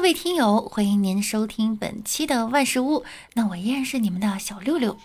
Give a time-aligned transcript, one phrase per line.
[0.00, 3.04] 各位听友，欢迎您收听本期的万事屋。
[3.34, 4.96] 那我依然是你们的小六六。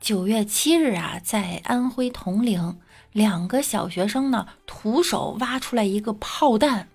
[0.00, 2.80] 九月七日啊，在安徽铜陵，
[3.12, 6.88] 两个小学生呢徒手挖出来一个炮弹，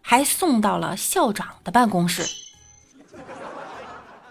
[0.00, 2.22] 还送到了校长的办公室。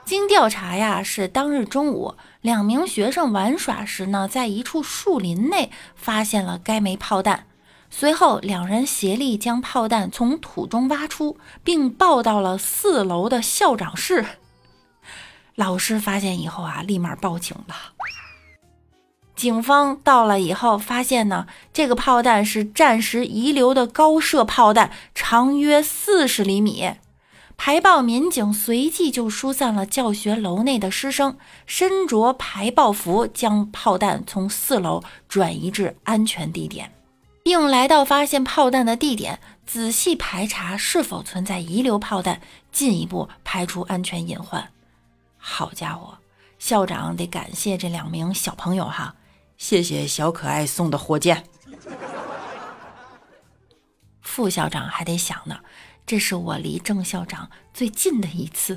[0.05, 7.47] 经调查呀，是当日中午，两名学生玩耍时呢，在一处树林内发现了该枚炮弹。
[7.97, 14.25] 随后，两人协力将炮弹从土中挖出，并抱到了四楼的校长室。
[15.55, 17.93] 老师发现以后啊，立马报警了。
[19.33, 26.95] 警方到了以后，发现呢，这个炮弹是战时遗留的高射炮弹，长约四十厘米。
[27.55, 36.91] 排爆民警随即就疏散了教学楼内的师生，身着排爆服，将炮弹从四楼转移至安全地点。
[37.45, 44.71] 并来到发现炮弹的地点，仔细排查是否存在遗留炮弹，进一步排除安全隐患。
[45.37, 46.17] 好家伙，
[46.57, 49.13] 校长得感谢这两名小朋友哈，
[49.59, 51.45] 谢谢小可爱送的火箭。
[54.23, 55.59] 副校长还得想呢，
[56.03, 58.75] 这是我离郑校长最近的一次。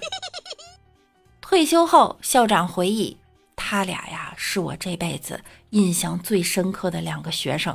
[1.40, 3.16] 退休后，校长回忆，
[3.56, 7.74] 他俩呀是我这辈子印象最深刻的两个学生。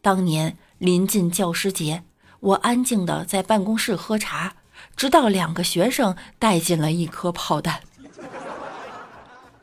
[0.00, 2.04] 当年临近教师节，
[2.40, 4.54] 我安静的在办公室喝茶，
[4.94, 7.80] 直到两个学生带进了一颗炮弹，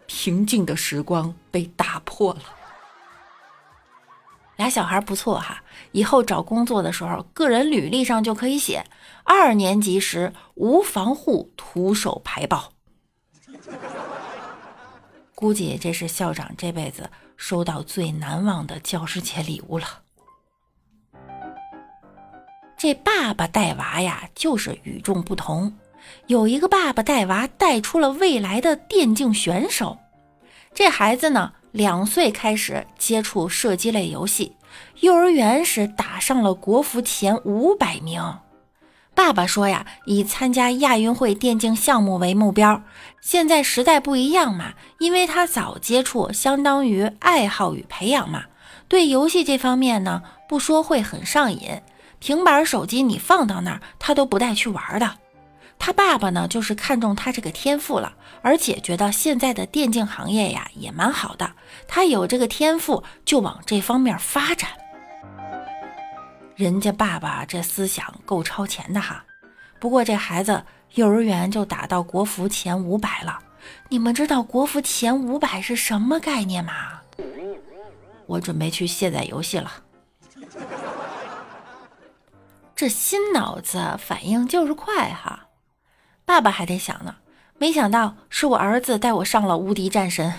[0.05, 2.41] 平静的时光被打破了。
[4.57, 8.85] 俩小孩不错哈，以后找工作的时候，个人履历上就可以写：
[9.23, 12.73] 二年级时无防护徒手排爆。
[15.33, 20.02] 估计这是校长这辈子收到最难忘的教师节礼物了。
[22.83, 25.73] 这爸爸带娃呀，就是与众不同。
[26.27, 29.97] 有一个爸爸带娃带出了未来的电竞选手。
[30.73, 34.57] 这孩子呢，两岁开始接触射击类游戏，
[34.99, 38.21] 幼儿园时打上了国服前五百名。
[39.15, 42.83] 爸爸说呀，以参加亚运会电竞项目为目标。
[43.21, 48.43] 现在时代不一样嘛，因为他早接触，相当于爱好与培养嘛。
[48.89, 51.81] 对游戏这方面呢，不说会很上瘾。
[52.23, 55.17] 平板手机你放到那儿，他都不带去玩的。
[55.77, 61.51] 他爸爸呢，就是看中他这个天赋了，而且觉得现在的电竞行业呀也蛮好的，
[61.85, 64.69] 他有这个天赋就往这方面发展。
[66.55, 69.25] 人家爸爸这思想够超前的哈。
[69.81, 70.63] 不过这孩子
[70.93, 73.37] 幼儿园就打到国服前五百了，
[73.89, 76.73] 你们知道国服前五百是什么概念吗？
[78.27, 79.69] 我准备去卸载游戏了。
[82.75, 85.47] 这新脑子反应就是快哈，
[86.25, 87.15] 爸爸还得想呢。
[87.57, 90.33] 没想到是我儿子带我上了无敌战神。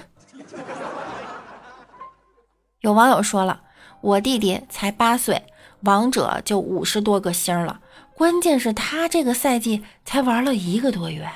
[2.81, 3.63] 有网友说了，
[4.01, 5.47] 我弟弟才八岁，
[5.83, 7.81] 王者就五十多个星了，
[8.15, 11.27] 关键是他这个赛季才玩了一个多月。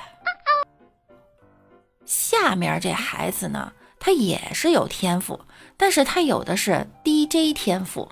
[2.05, 5.39] 下面这孩子呢，他也是有天赋，
[5.77, 8.11] 但是他有的是 DJ 天赋。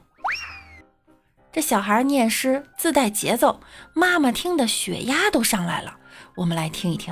[1.58, 3.60] 这小孩念诗自带节奏，
[3.96, 5.96] 妈妈听的血压都上来了。
[6.36, 7.12] 我们来听一听。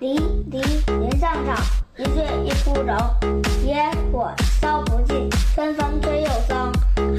[0.00, 0.18] 离
[0.50, 1.62] 离原上草，
[1.96, 2.94] 一岁一枯荣。
[3.64, 6.70] 野火烧不尽，春风吹又生。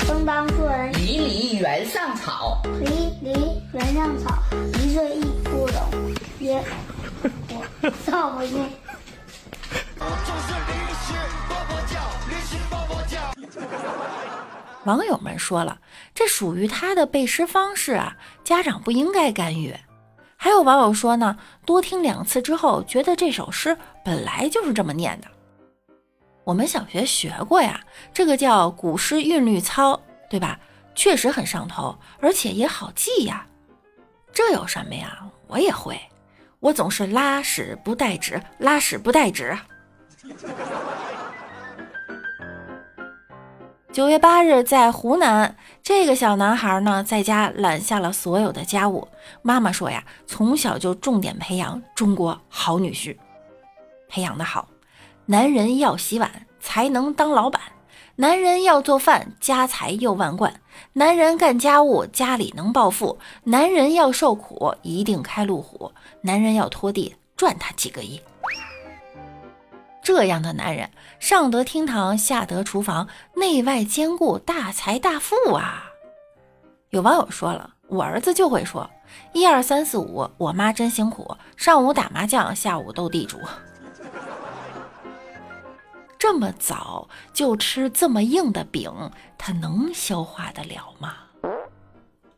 [0.01, 0.93] 生当树人。
[0.93, 2.85] 离离原上草，离
[3.23, 4.37] 离原上草，
[4.83, 6.13] 一岁一枯荣。
[6.39, 8.63] 野火 烧不尽。
[14.85, 15.79] 网友们说了，
[16.13, 19.73] 这属于他的背诗方式啊，家长不应该干预。
[20.35, 25.27] 还有网友说呢，多听两次之后，觉得这首诗本来就是这么念的。
[26.43, 27.79] 我们小学学过呀，
[28.13, 29.99] 这个叫古诗韵律操，
[30.29, 30.59] 对吧？
[30.93, 33.47] 确实很上头，而且也好记呀。
[34.33, 35.25] 这有什么呀？
[35.47, 35.97] 我也会，
[36.59, 39.57] 我总是拉屎不带纸，拉屎不带纸。
[43.93, 49.07] 九月八日，在湖南，这个小男孩呢，在家揽下了所有的家务。
[49.43, 53.15] 妈妈说呀，从小就重点培养中国好女婿，
[54.09, 54.67] 培养的好。
[55.27, 57.61] 男人要洗碗，才能当老板；
[58.15, 60.51] 男人要做饭，家财又万贯；
[60.93, 65.91] 男人干家务，家里能暴富；男人要受苦，一定开路虎；
[66.21, 68.19] 男人要拖地，赚他几个亿。
[70.03, 75.85] 这样的男人，上得厅堂，下得厨房，内外兼顾，大财大富啊！
[76.89, 78.89] 有网友说了，我儿子就会说
[79.31, 83.39] 一二三四五，我妈真辛苦，上午打麻将，下午斗地主。
[86.19, 88.91] 这么早就吃这么硬的饼，
[89.37, 91.13] 他能消化得了吗？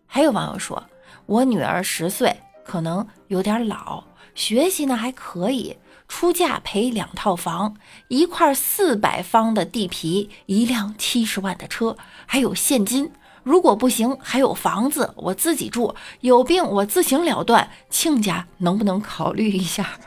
[0.05, 0.83] 还有网友说，
[1.25, 4.03] 我女儿十岁，可能有点老，
[4.35, 5.75] 学习呢还可以。
[6.07, 7.75] 出价赔两套房，
[8.07, 13.11] 一块四百方的地皮，一辆七十万的车，还有现金。
[13.43, 15.95] 如果不行，还有房子，我自己住。
[16.21, 17.69] 有病我自行了断。
[17.89, 19.99] 亲家能不能考虑一下？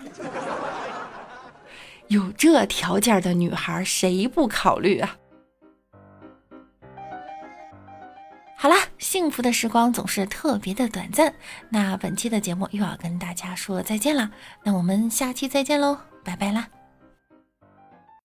[2.09, 5.17] 有这条件的女孩，谁不考虑啊？
[8.61, 11.33] 好啦，幸福的时光总是特别的短暂。
[11.69, 14.33] 那本期的节目又要跟大家说再见了，
[14.65, 16.67] 那我们下期再见喽，拜拜啦！